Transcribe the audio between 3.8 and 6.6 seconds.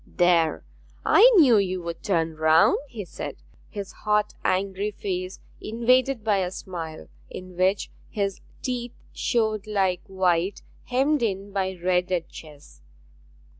hot angry face invaded by a